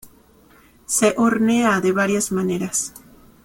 [0.87, 2.91] Se hornea de varias maneras.